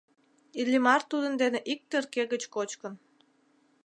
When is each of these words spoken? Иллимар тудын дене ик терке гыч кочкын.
Иллимар 0.59 1.01
тудын 1.11 1.33
дене 1.41 1.59
ик 1.71 1.81
терке 1.89 2.23
гыч 2.31 2.43
кочкын. 2.53 2.93